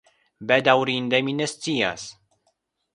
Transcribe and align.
Bedaŭrinde 0.51 1.21
mi 1.29 1.37
ne 1.43 1.51
scias. 1.55 2.11